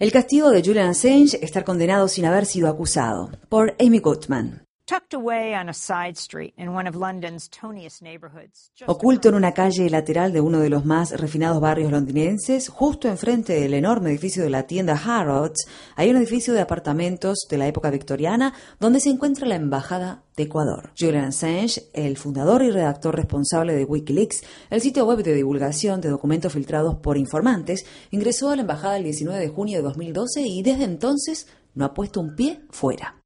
El 0.00 0.10
castigo 0.10 0.50
de 0.50 0.62
Julian 0.64 0.88
Assange, 0.88 1.38
estar 1.40 1.62
condenado 1.62 2.08
sin 2.08 2.24
haber 2.24 2.44
sido 2.44 2.68
acusado, 2.68 3.30
por 3.48 3.76
Amy 3.78 4.00
Goodman. 4.00 4.64
Oculto 8.86 9.30
en 9.30 9.36
una 9.36 9.52
calle 9.52 9.88
lateral 9.88 10.34
de 10.34 10.42
uno 10.42 10.60
de 10.60 10.68
los 10.68 10.84
más 10.84 11.18
refinados 11.18 11.62
barrios 11.62 11.90
londinenses, 11.90 12.68
justo 12.68 13.08
enfrente 13.08 13.58
del 13.58 13.72
enorme 13.72 14.10
edificio 14.10 14.42
de 14.42 14.50
la 14.50 14.66
tienda 14.66 15.00
Harrods, 15.02 15.66
hay 15.96 16.10
un 16.10 16.16
edificio 16.16 16.52
de 16.52 16.60
apartamentos 16.60 17.46
de 17.48 17.56
la 17.56 17.66
época 17.68 17.88
victoriana 17.88 18.52
donde 18.80 19.00
se 19.00 19.08
encuentra 19.08 19.46
la 19.46 19.54
embajada 19.54 20.24
de 20.36 20.42
Ecuador. 20.42 20.92
Julian 20.98 21.24
Assange, 21.24 21.88
el 21.94 22.18
fundador 22.18 22.62
y 22.62 22.70
redactor 22.70 23.16
responsable 23.16 23.74
de 23.74 23.86
Wikileaks, 23.86 24.42
el 24.68 24.82
sitio 24.82 25.06
web 25.06 25.22
de 25.22 25.32
divulgación 25.32 26.02
de 26.02 26.10
documentos 26.10 26.52
filtrados 26.52 26.96
por 26.96 27.16
informantes, 27.16 27.86
ingresó 28.10 28.50
a 28.50 28.56
la 28.56 28.62
embajada 28.62 28.98
el 28.98 29.04
19 29.04 29.40
de 29.40 29.48
junio 29.48 29.78
de 29.78 29.84
2012 29.84 30.42
y 30.42 30.62
desde 30.62 30.84
entonces 30.84 31.48
no 31.74 31.86
ha 31.86 31.94
puesto 31.94 32.20
un 32.20 32.36
pie 32.36 32.60
fuera. 32.68 33.21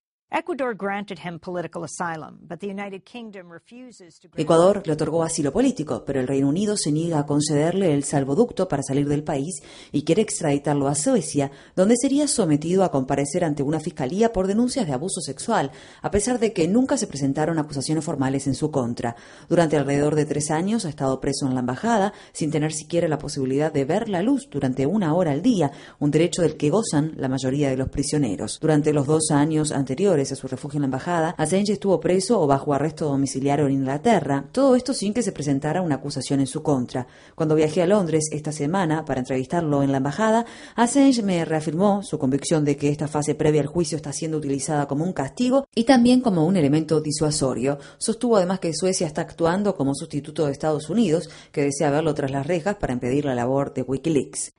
Ecuador 4.36 4.82
le 4.84 4.92
otorgó 4.92 5.22
asilo 5.22 5.50
político, 5.50 6.04
pero 6.04 6.20
el 6.20 6.28
Reino 6.28 6.50
Unido 6.50 6.76
se 6.76 6.92
niega 6.92 7.20
a 7.20 7.24
concederle 7.24 7.94
el 7.94 8.04
salvoducto 8.04 8.68
para 8.68 8.82
salir 8.82 9.08
del 9.08 9.24
país 9.24 9.62
y 9.92 10.04
quiere 10.04 10.20
extraditarlo 10.20 10.88
a 10.88 10.94
Suecia, 10.94 11.50
donde 11.74 11.96
sería 11.96 12.28
sometido 12.28 12.84
a 12.84 12.90
comparecer 12.90 13.44
ante 13.44 13.62
una 13.62 13.80
fiscalía 13.80 14.34
por 14.34 14.46
denuncias 14.46 14.86
de 14.86 14.92
abuso 14.92 15.22
sexual, 15.22 15.70
a 16.02 16.10
pesar 16.10 16.38
de 16.38 16.52
que 16.52 16.68
nunca 16.68 16.98
se 16.98 17.06
presentaron 17.06 17.58
acusaciones 17.58 18.04
formales 18.04 18.46
en 18.46 18.54
su 18.54 18.70
contra. 18.70 19.16
Durante 19.48 19.78
alrededor 19.78 20.16
de 20.16 20.26
tres 20.26 20.50
años 20.50 20.84
ha 20.84 20.90
estado 20.90 21.18
preso 21.18 21.46
en 21.46 21.54
la 21.54 21.60
embajada, 21.60 22.12
sin 22.34 22.50
tener 22.50 22.74
siquiera 22.74 23.08
la 23.08 23.16
posibilidad 23.16 23.72
de 23.72 23.86
ver 23.86 24.10
la 24.10 24.20
luz 24.20 24.50
durante 24.50 24.84
una 24.84 25.14
hora 25.14 25.32
al 25.32 25.40
día, 25.40 25.72
un 25.98 26.10
derecho 26.10 26.42
del 26.42 26.58
que 26.58 26.68
gozan 26.68 27.14
la 27.16 27.30
mayoría 27.30 27.70
de 27.70 27.78
los 27.78 27.88
prisioneros. 27.88 28.58
Durante 28.60 28.92
los 28.92 29.06
dos 29.06 29.30
años 29.30 29.72
anteriores, 29.72 30.25
a 30.32 30.36
su 30.36 30.48
refugio 30.48 30.78
en 30.78 30.82
la 30.82 30.86
embajada, 30.86 31.34
Assange 31.38 31.72
estuvo 31.72 32.00
preso 32.00 32.40
o 32.40 32.46
bajo 32.46 32.72
arresto 32.72 33.06
domiciliario 33.06 33.66
en 33.66 33.72
Inglaterra, 33.72 34.44
todo 34.52 34.76
esto 34.76 34.94
sin 34.94 35.12
que 35.12 35.22
se 35.22 35.32
presentara 35.32 35.82
una 35.82 35.96
acusación 35.96 36.40
en 36.40 36.46
su 36.46 36.62
contra. 36.62 37.06
Cuando 37.34 37.54
viajé 37.54 37.82
a 37.82 37.86
Londres 37.86 38.24
esta 38.32 38.52
semana 38.52 39.04
para 39.04 39.20
entrevistarlo 39.20 39.82
en 39.82 39.92
la 39.92 39.98
embajada, 39.98 40.46
Assange 40.74 41.22
me 41.22 41.44
reafirmó 41.44 42.02
su 42.02 42.18
convicción 42.18 42.64
de 42.64 42.76
que 42.76 42.88
esta 42.88 43.08
fase 43.08 43.34
previa 43.34 43.60
al 43.60 43.66
juicio 43.66 43.96
está 43.96 44.12
siendo 44.12 44.38
utilizada 44.38 44.86
como 44.86 45.04
un 45.04 45.12
castigo 45.12 45.66
y 45.74 45.84
también 45.84 46.20
como 46.20 46.46
un 46.46 46.56
elemento 46.56 47.00
disuasorio. 47.00 47.78
Sostuvo 47.98 48.36
además 48.36 48.60
que 48.60 48.74
Suecia 48.74 49.06
está 49.06 49.22
actuando 49.22 49.76
como 49.76 49.94
sustituto 49.94 50.46
de 50.46 50.52
Estados 50.52 50.90
Unidos, 50.90 51.28
que 51.52 51.62
desea 51.62 51.90
verlo 51.90 52.14
tras 52.14 52.30
las 52.30 52.46
rejas 52.46 52.76
para 52.76 52.92
impedir 52.92 53.24
la 53.24 53.34
labor 53.34 53.74
de 53.74 53.82
Wikileaks. 53.82 54.52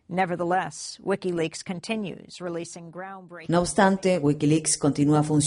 No 3.49 3.59
obstante, 3.59 4.19
Wikileaks 4.19 4.77
continúa 4.77 5.23
funcionando 5.23 5.46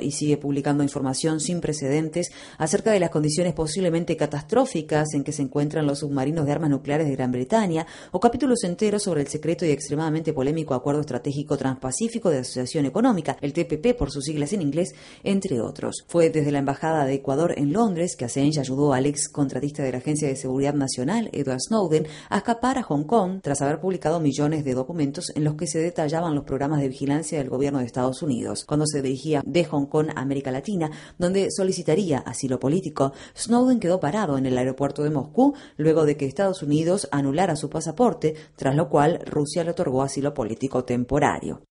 y 0.00 0.10
sigue 0.10 0.36
publicando 0.38 0.82
información 0.82 1.38
sin 1.38 1.60
precedentes 1.60 2.32
acerca 2.58 2.90
de 2.90 2.98
las 2.98 3.10
condiciones 3.10 3.54
posiblemente 3.54 4.16
catastróficas 4.16 5.14
en 5.14 5.22
que 5.22 5.30
se 5.30 5.42
encuentran 5.42 5.86
los 5.86 6.00
submarinos 6.00 6.46
de 6.46 6.52
armas 6.52 6.70
nucleares 6.70 7.06
de 7.06 7.14
Gran 7.14 7.30
Bretaña 7.30 7.86
o 8.10 8.18
capítulos 8.18 8.64
enteros 8.64 9.04
sobre 9.04 9.20
el 9.20 9.28
secreto 9.28 9.64
y 9.64 9.70
extremadamente 9.70 10.32
polémico 10.32 10.74
Acuerdo 10.74 11.00
Estratégico 11.00 11.56
Transpacífico 11.56 12.28
de 12.28 12.38
Asociación 12.38 12.86
Económica, 12.86 13.36
el 13.40 13.52
TPP 13.52 13.96
por 13.96 14.10
sus 14.10 14.24
siglas 14.24 14.52
en 14.52 14.62
inglés, 14.62 14.94
entre 15.22 15.60
otros. 15.60 16.04
Fue 16.08 16.28
desde 16.30 16.50
la 16.50 16.58
Embajada 16.58 17.04
de 17.04 17.14
Ecuador 17.14 17.54
en 17.56 17.72
Londres 17.72 18.16
que 18.16 18.24
Assange 18.24 18.58
ayudó 18.58 18.94
al 18.94 19.06
ex 19.06 19.28
contratista 19.28 19.84
de 19.84 19.92
la 19.92 19.98
Agencia 19.98 20.26
de 20.26 20.34
Seguridad 20.34 20.74
Nacional, 20.74 21.30
Edward 21.32 21.60
Snowden, 21.60 22.08
a 22.30 22.38
escapar 22.38 22.78
a 22.78 22.82
Hong 22.82 23.04
Kong 23.04 23.40
tras 23.42 23.62
haber 23.62 23.80
publicado 23.80 24.18
millones 24.18 24.64
de 24.64 24.74
documentos 24.74 25.30
en 25.36 25.44
los 25.44 25.54
que 25.54 25.68
se 25.68 25.78
detallaban 25.78 26.34
los 26.34 26.44
programas 26.44 26.80
de 26.80 26.88
vigilancia 26.88 27.38
del 27.38 27.48
gobierno 27.48 27.78
de 27.78 27.86
Estados 27.86 28.22
Unidos. 28.22 28.64
Cuando 28.64 28.86
se 28.86 29.02
dirigía 29.02 29.35
de 29.44 29.64
Hong 29.64 29.86
Kong 29.86 30.10
a 30.14 30.20
América 30.20 30.50
Latina, 30.50 30.90
donde 31.18 31.50
solicitaría 31.50 32.18
asilo 32.18 32.58
político, 32.58 33.12
Snowden 33.36 33.80
quedó 33.80 34.00
parado 34.00 34.38
en 34.38 34.46
el 34.46 34.56
aeropuerto 34.58 35.02
de 35.02 35.10
Moscú 35.10 35.54
luego 35.76 36.04
de 36.04 36.16
que 36.16 36.26
Estados 36.26 36.62
Unidos 36.62 37.08
anulara 37.10 37.56
su 37.56 37.68
pasaporte, 37.70 38.34
tras 38.56 38.74
lo 38.74 38.88
cual 38.88 39.20
Rusia 39.26 39.64
le 39.64 39.70
otorgó 39.70 40.02
asilo 40.02 40.34
político 40.34 40.84
temporario. 40.84 41.62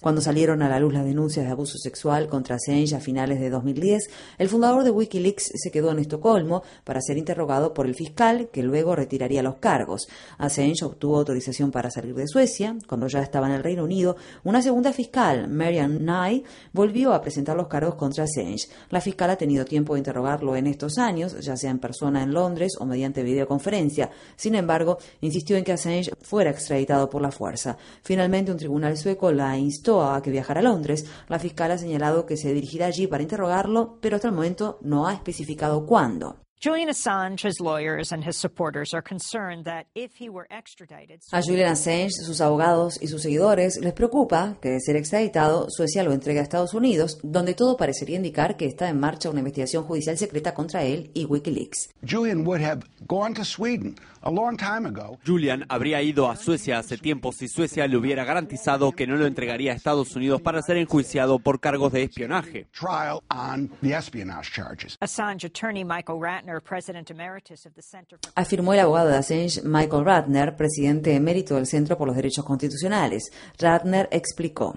Cuando 0.00 0.20
salieron 0.20 0.62
a 0.62 0.68
la 0.68 0.78
luz 0.78 0.94
las 0.94 1.04
denuncias 1.04 1.44
de 1.44 1.50
abuso 1.50 1.76
sexual 1.76 2.28
contra 2.28 2.54
Assange 2.54 2.94
a 2.94 3.00
finales 3.00 3.40
de 3.40 3.50
2010, 3.50 4.08
el 4.38 4.48
fundador 4.48 4.84
de 4.84 4.92
Wikileaks 4.92 5.50
se 5.56 5.72
quedó 5.72 5.90
en 5.90 5.98
Estocolmo 5.98 6.62
para 6.84 7.00
ser 7.00 7.18
interrogado 7.18 7.74
por 7.74 7.86
el 7.86 7.96
fiscal 7.96 8.48
que 8.52 8.62
luego 8.62 8.94
retiraría 8.94 9.42
los 9.42 9.56
cargos. 9.56 10.06
Assange 10.38 10.84
obtuvo 10.84 11.18
autorización 11.18 11.72
para 11.72 11.90
salir 11.90 12.14
de 12.14 12.28
Suecia. 12.28 12.76
Cuando 12.86 13.08
ya 13.08 13.22
estaba 13.22 13.48
en 13.48 13.54
el 13.54 13.64
Reino 13.64 13.82
Unido, 13.82 14.16
una 14.44 14.62
segunda 14.62 14.92
fiscal, 14.92 15.48
Marian 15.48 16.04
Nye, 16.04 16.44
volvió 16.72 17.12
a 17.12 17.20
presentar 17.20 17.56
los 17.56 17.66
cargos 17.66 17.96
contra 17.96 18.22
Assange. 18.22 18.68
La 18.90 19.00
fiscal 19.00 19.30
ha 19.30 19.36
tenido 19.36 19.64
tiempo 19.64 19.94
de 19.94 19.98
interrogarlo 19.98 20.54
en 20.54 20.68
estos 20.68 20.96
años, 20.98 21.40
ya 21.40 21.56
sea 21.56 21.72
en 21.72 21.80
persona 21.80 22.22
en 22.22 22.32
Londres 22.32 22.76
o 22.78 22.86
mediante 22.86 23.24
videoconferencia. 23.24 24.10
Sin 24.36 24.54
embargo, 24.54 24.98
insistió 25.20 25.56
en 25.56 25.64
que 25.64 25.72
Assange 25.72 26.12
fuera 26.22 26.50
extraditado 26.68 27.08
por 27.08 27.22
la 27.22 27.30
fuerza. 27.30 27.78
Finalmente, 28.02 28.52
un 28.52 28.58
tribunal 28.58 28.96
sueco 28.96 29.32
la 29.32 29.56
instó 29.56 30.04
a 30.04 30.22
que 30.22 30.30
viajara 30.30 30.60
a 30.60 30.62
Londres. 30.62 31.06
La 31.28 31.38
fiscal 31.38 31.70
ha 31.70 31.78
señalado 31.78 32.26
que 32.26 32.36
se 32.36 32.52
dirigirá 32.52 32.86
allí 32.86 33.06
para 33.06 33.22
interrogarlo, 33.22 33.98
pero 34.00 34.16
hasta 34.16 34.28
el 34.28 34.34
momento 34.34 34.78
no 34.82 35.06
ha 35.06 35.14
especificado 35.14 35.86
cuándo. 35.86 36.36
Julian 36.60 36.88
Assange, 36.88 37.44
his 37.44 37.60
lawyers 37.60 38.10
and 38.10 38.24
his 38.24 38.36
supporters 38.36 38.92
are 38.92 39.00
concerned 39.00 39.64
that 39.66 39.86
if 39.94 40.16
he 40.16 40.28
were 40.28 40.48
extradited. 40.50 41.20
A 41.32 41.40
Julian 41.40 41.70
Assange, 41.70 42.10
sus 42.10 42.40
abogados 42.40 42.98
y 43.00 43.06
sus 43.06 43.22
seguidores 43.22 43.78
les 43.80 43.92
preocupa 43.92 44.56
que 44.60 44.70
de 44.70 44.80
ser 44.80 44.96
extraditado, 44.96 45.68
Suecia 45.70 46.02
lo 46.02 46.10
entregue 46.10 46.40
a 46.40 46.42
Estados 46.42 46.74
Unidos, 46.74 47.20
donde 47.22 47.54
todo 47.54 47.76
parecería 47.76 48.16
indicar 48.16 48.56
que 48.56 48.66
está 48.66 48.88
en 48.88 48.98
marcha 48.98 49.30
una 49.30 49.38
investigación 49.38 49.84
judicial 49.84 50.18
secreta 50.18 50.52
contra 50.52 50.82
él 50.82 51.12
y 51.14 51.26
WikiLeaks. 51.26 51.90
Julian 52.04 52.44
would 52.44 52.60
have 52.60 52.82
gone 53.06 53.34
to 53.34 53.44
Sweden 53.44 53.94
a 54.22 54.30
long 54.30 54.56
time 54.56 54.84
ago. 54.84 55.16
Julian 55.24 55.64
habría 55.68 56.02
ido 56.02 56.28
a 56.28 56.34
Suecia 56.34 56.80
hace 56.80 56.98
tiempo 56.98 57.30
si 57.30 57.46
Suecia 57.46 57.86
le 57.86 57.96
hubiera 57.96 58.24
garantizado 58.24 58.90
que 58.90 59.06
no 59.06 59.14
lo 59.14 59.26
entregaría 59.26 59.70
a 59.70 59.74
Estados 59.76 60.16
Unidos 60.16 60.42
para 60.42 60.60
ser 60.62 60.76
enjuiciado 60.76 61.38
por 61.38 61.60
cargos 61.60 61.92
de 61.92 62.02
espionaje. 62.02 62.66
Trial 62.72 63.22
on 63.30 63.70
the 63.80 63.94
espionage 63.94 64.50
charges. 64.52 64.96
Assange 65.00 65.44
attorney 65.44 65.84
Michael 65.84 66.18
Ratner 66.18 66.47
Afirmó 68.34 68.72
el 68.72 68.80
abogado 68.80 69.08
de 69.08 69.16
Assange, 69.16 69.62
Michael 69.64 70.04
Ratner, 70.04 70.56
presidente 70.56 71.14
emérito 71.14 71.56
del 71.56 71.66
Centro 71.66 71.98
por 71.98 72.06
los 72.06 72.16
Derechos 72.16 72.44
Constitucionales. 72.44 73.30
Ratner 73.58 74.08
explicó. 74.10 74.74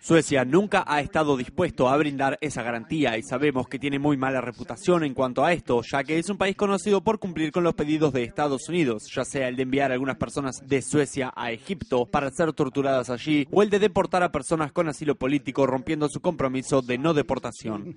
Suecia 0.00 0.44
nunca 0.44 0.84
ha 0.86 1.00
estado 1.00 1.36
dispuesto 1.36 1.88
a 1.88 1.96
brindar 1.96 2.38
esa 2.40 2.62
garantía 2.62 3.16
y 3.16 3.22
sabemos 3.22 3.68
que 3.68 3.78
tiene 3.78 3.98
muy 3.98 4.16
mala 4.16 4.40
reputación 4.40 5.04
en 5.04 5.14
cuanto 5.14 5.44
a 5.44 5.52
esto, 5.52 5.80
ya 5.82 6.04
que 6.04 6.18
es 6.18 6.28
un 6.28 6.38
país 6.38 6.56
conocido 6.56 7.02
por 7.02 7.18
cumplir 7.18 7.52
con 7.52 7.64
los 7.64 7.74
pedidos 7.74 8.12
de 8.12 8.24
Estados 8.24 8.68
Unidos, 8.68 9.04
ya 9.14 9.24
sea 9.24 9.48
el 9.48 9.56
de 9.56 9.62
enviar 9.62 9.90
a 9.90 9.94
algunas 9.94 10.16
personas 10.16 10.56
de 10.66 10.82
Suecia 10.82 11.32
a 11.34 11.52
Egipto 11.52 12.06
para 12.06 12.30
ser 12.30 12.52
torturadas 12.52 13.10
allí 13.10 13.46
o 13.50 13.62
el 13.62 13.70
de 13.70 13.78
deportar 13.78 14.22
a 14.22 14.32
personas 14.32 14.72
con 14.72 14.88
asilo 14.88 15.14
político 15.14 15.66
rompiendo 15.66 16.08
su 16.08 16.20
compromiso 16.20 16.82
de 16.82 16.98
no 16.98 17.14
deportación. 17.14 17.96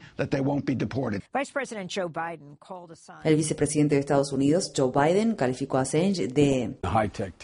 El 3.24 3.36
vicepresidente 3.36 3.96
de 3.96 4.02
Estados 4.02 4.32
Unidos, 4.32 4.72
Joe 4.76 4.92
Biden, 4.94 5.36
calificó 5.36 5.78
a 5.78 5.82
Assange 5.82 6.28
de 6.28 6.78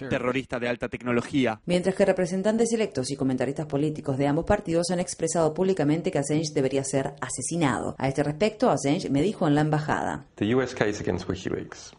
terrorista 0.09 0.59
de 0.59 0.67
alta 0.67 0.89
tecnología 0.89 1.61
mientras 1.71 1.95
que 1.95 2.03
representantes 2.03 2.73
electos 2.73 3.11
y 3.11 3.15
comentaristas 3.15 3.65
políticos 3.65 4.17
de 4.17 4.27
ambos 4.27 4.43
partidos 4.43 4.91
han 4.91 4.99
expresado 4.99 5.53
públicamente 5.53 6.11
que 6.11 6.19
Assange 6.19 6.53
debería 6.53 6.83
ser 6.83 7.13
asesinado. 7.21 7.95
A 7.97 8.09
este 8.09 8.23
respecto, 8.23 8.69
Assange 8.69 9.09
me 9.09 9.21
dijo 9.21 9.47
en 9.47 9.55
la 9.55 9.61
embajada. 9.61 10.25
The 10.35 10.53
US 10.53 10.75
case 10.75 11.01
against 11.01 11.29
WikiLeaks 11.29 11.93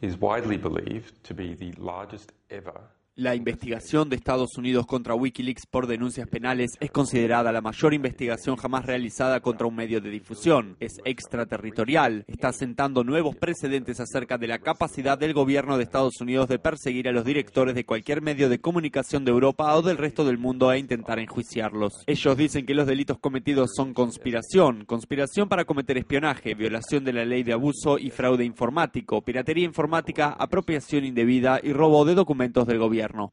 is 0.00 0.16
widely 0.20 0.56
believed 0.56 1.12
to 1.22 1.36
be 1.36 1.54
the 1.54 1.72
largest 1.80 2.32
ever 2.50 2.80
la 3.14 3.34
investigación 3.34 4.08
de 4.08 4.16
Estados 4.16 4.56
Unidos 4.56 4.86
contra 4.86 5.14
Wikileaks 5.14 5.66
por 5.66 5.86
denuncias 5.86 6.26
penales 6.28 6.70
es 6.80 6.90
considerada 6.90 7.52
la 7.52 7.60
mayor 7.60 7.92
investigación 7.92 8.56
jamás 8.56 8.86
realizada 8.86 9.40
contra 9.40 9.66
un 9.66 9.76
medio 9.76 10.00
de 10.00 10.08
difusión. 10.08 10.76
Es 10.80 10.94
extraterritorial. 11.04 12.24
Está 12.26 12.54
sentando 12.54 13.04
nuevos 13.04 13.36
precedentes 13.36 14.00
acerca 14.00 14.38
de 14.38 14.46
la 14.46 14.60
capacidad 14.60 15.18
del 15.18 15.34
gobierno 15.34 15.76
de 15.76 15.84
Estados 15.84 16.22
Unidos 16.22 16.48
de 16.48 16.58
perseguir 16.58 17.06
a 17.06 17.12
los 17.12 17.26
directores 17.26 17.74
de 17.74 17.84
cualquier 17.84 18.22
medio 18.22 18.48
de 18.48 18.60
comunicación 18.60 19.26
de 19.26 19.32
Europa 19.32 19.76
o 19.76 19.82
del 19.82 19.98
resto 19.98 20.24
del 20.24 20.38
mundo 20.38 20.72
e 20.72 20.78
intentar 20.78 21.18
enjuiciarlos. 21.18 22.04
Ellos 22.06 22.36
dicen 22.38 22.64
que 22.64 22.74
los 22.74 22.86
delitos 22.86 23.18
cometidos 23.18 23.72
son 23.76 23.92
conspiración, 23.92 24.86
conspiración 24.86 25.50
para 25.50 25.66
cometer 25.66 25.98
espionaje, 25.98 26.54
violación 26.54 27.04
de 27.04 27.12
la 27.12 27.26
ley 27.26 27.42
de 27.42 27.52
abuso 27.52 27.98
y 27.98 28.08
fraude 28.08 28.46
informático, 28.46 29.20
piratería 29.20 29.66
informática, 29.66 30.30
apropiación 30.30 31.04
indebida 31.04 31.60
y 31.62 31.74
robo 31.74 32.06
de 32.06 32.14
documentos 32.14 32.66
del 32.66 32.78
gobierno. 32.78 33.01
gobierno. 33.02 33.32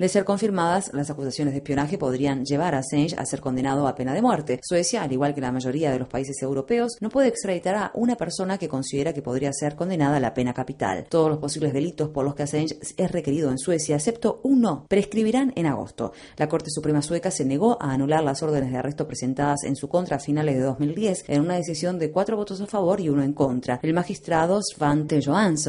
De 0.00 0.08
ser 0.08 0.24
confirmadas, 0.24 0.90
las 0.92 1.10
acusaciones 1.10 1.54
de 1.54 1.58
espionaje 1.58 1.96
podrían 1.96 2.44
llevar 2.44 2.74
a 2.74 2.78
Assange 2.78 3.14
a 3.16 3.24
ser 3.24 3.40
condenado 3.40 3.86
a 3.86 3.94
pena 3.94 4.12
de 4.12 4.20
muerte. 4.20 4.58
Suecia, 4.64 5.04
al 5.04 5.12
igual 5.12 5.32
que 5.32 5.40
la 5.40 5.52
mayoría 5.52 5.92
de 5.92 6.00
los 6.00 6.08
países 6.08 6.42
europeos, 6.42 6.96
no 7.00 7.08
puede 7.08 7.28
extraditar 7.28 7.76
a 7.76 7.92
una 7.94 8.16
persona 8.16 8.58
que 8.58 8.68
considera 8.68 9.12
que 9.12 9.22
podría 9.22 9.52
ser 9.52 9.76
condenada 9.76 10.16
a 10.16 10.20
la 10.20 10.34
pena 10.34 10.52
capital. 10.52 11.06
Todos 11.08 11.30
los 11.30 11.38
posibles 11.38 11.72
delitos 11.72 12.08
por 12.08 12.24
los 12.24 12.34
que 12.34 12.42
Assange 12.42 12.76
es 12.96 13.12
requerido 13.12 13.48
en 13.48 13.58
Suecia, 13.58 13.94
excepto 13.94 14.40
uno, 14.42 14.86
prescribirán 14.88 15.52
en 15.54 15.66
agosto. 15.66 16.12
La 16.36 16.48
Corte 16.48 16.70
Suprema 16.70 17.00
sueca 17.00 17.30
se 17.30 17.44
negó 17.44 17.80
a 17.80 17.92
anular 17.92 18.24
las 18.24 18.42
órdenes 18.42 18.72
de 18.72 18.78
arresto 18.78 19.06
presentadas 19.06 19.62
en 19.62 19.76
su 19.76 19.88
contra 19.88 20.16
a 20.16 20.20
finales 20.20 20.56
de 20.56 20.62
2010 20.62 21.26
en 21.28 21.42
una 21.42 21.54
decisión 21.54 22.00
de 22.00 22.10
cuatro 22.10 22.36
votos 22.36 22.60
a 22.60 22.66
favor 22.66 23.00
y 23.00 23.08
uno 23.08 23.22
en 23.22 23.34
contra. 23.34 23.78
El 23.84 23.94
magistrado 23.94 24.60
Svante 24.62 25.22
Johansson 25.24 25.60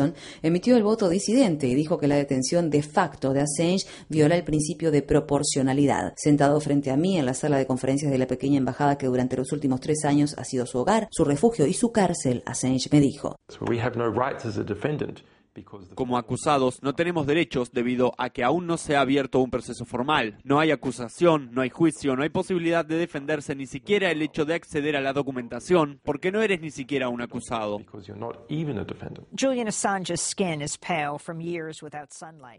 emitió 0.42 0.78
el 0.78 0.84
voto 0.84 1.10
disidente 1.10 1.68
y 1.68 1.76
dijo 1.76 1.98
que 1.98 2.08
la 2.08 2.16
detención 2.16 2.70
de 2.70 2.82
facto 2.82 3.34
de 3.34 3.42
Assange 3.42 3.86
viola 4.10 4.36
el 4.36 4.44
principio 4.44 4.92
de 4.92 5.02
proporcionalidad. 5.02 6.14
Sentado 6.16 6.60
frente 6.60 6.92
a 6.92 6.98
mí 6.98 7.18
en 7.18 7.26
la 7.26 7.34
sala 7.34 7.58
de 7.58 7.66
conferencias 7.66 8.12
de 8.12 8.18
la 8.18 8.28
pequeña 8.28 8.58
embajada 8.58 8.98
que 8.98 9.08
durante 9.08 9.38
los 9.38 9.52
últimos 9.52 9.80
tres 9.80 10.06
años 10.06 10.36
ha 10.38 10.44
sido 10.44 10.66
su 10.66 10.80
hogar, 10.80 11.08
su 11.12 11.24
refugio 11.24 11.68
y 11.68 11.74
su 11.74 11.92
cárcel, 11.92 12.44
Assange 12.46 12.90
me 12.92 13.00
dijo. 13.00 13.36
Como 15.96 16.18
acusados 16.18 16.82
no 16.82 16.96
tenemos 16.96 17.28
derechos 17.28 17.72
debido 17.74 18.14
a 18.18 18.30
que 18.30 18.44
aún 18.44 18.68
no 18.68 18.78
se 18.78 18.96
ha 18.96 19.02
abierto 19.02 19.40
un 19.40 19.52
proceso 19.52 19.84
formal. 19.86 20.38
No 20.44 20.60
hay 20.60 20.72
acusación, 20.72 21.50
no 21.52 21.62
hay 21.62 21.70
juicio, 21.70 22.16
no 22.16 22.24
hay 22.24 22.30
posibilidad 22.30 22.86
de 22.86 22.96
defenderse 22.96 23.54
ni 23.54 23.68
siquiera 23.68 24.12
el 24.12 24.22
hecho 24.22 24.46
de 24.46 24.54
acceder 24.54 24.96
a 24.96 25.02
la 25.02 25.12
documentación 25.12 26.00
porque 26.04 26.32
no 26.32 26.42
eres 26.42 26.62
ni 26.62 26.72
siquiera 26.72 27.10
un 27.10 27.22
acusado. 27.22 27.82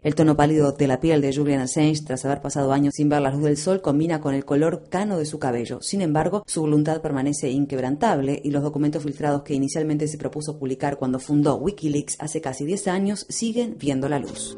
El 0.03 0.15
tono 0.15 0.35
pálido 0.35 0.71
de 0.71 0.87
la 0.87 0.99
piel 0.99 1.21
de 1.21 1.35
Julian 1.35 1.61
Assange 1.61 2.03
tras 2.05 2.25
haber 2.25 2.41
pasado 2.41 2.73
años 2.73 2.93
sin 2.95 3.09
ver 3.09 3.21
la 3.21 3.31
luz 3.31 3.43
del 3.43 3.57
sol 3.57 3.81
combina 3.81 4.21
con 4.21 4.35
el 4.35 4.45
color 4.45 4.87
cano 4.89 5.17
de 5.17 5.25
su 5.25 5.39
cabello. 5.39 5.79
Sin 5.81 6.01
embargo, 6.01 6.43
su 6.45 6.61
voluntad 6.61 7.01
permanece 7.01 7.49
inquebrantable 7.49 8.39
y 8.43 8.51
los 8.51 8.61
documentos 8.61 9.03
filtrados 9.03 9.41
que 9.41 9.55
inicialmente 9.55 10.07
se 10.07 10.19
propuso 10.19 10.59
publicar 10.59 10.97
cuando 10.97 11.19
fundó 11.19 11.55
Wikileaks 11.55 12.17
hace 12.19 12.39
casi 12.39 12.65
10 12.65 12.82
años 12.87 13.25
siguen 13.29 13.77
viendo 13.79 14.09
la 14.09 14.19
luz. 14.19 14.57